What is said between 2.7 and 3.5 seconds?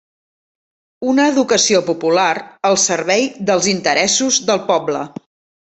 al servei